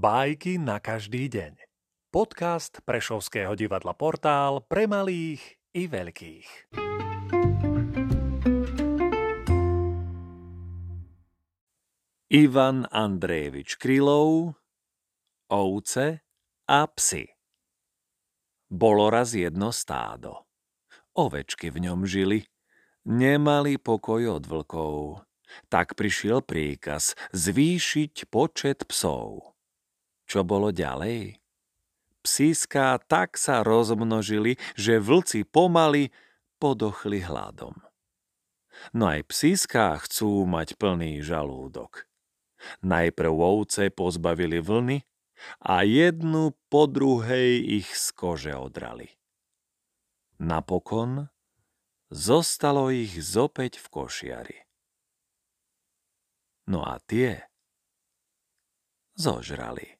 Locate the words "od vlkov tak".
24.40-25.92